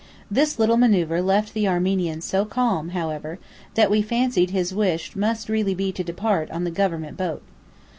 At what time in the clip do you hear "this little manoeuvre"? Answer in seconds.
0.31-1.21